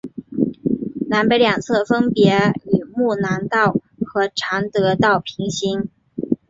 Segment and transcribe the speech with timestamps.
[1.11, 2.31] 南北两侧分别
[2.65, 5.89] 与睦南道和常德道平行。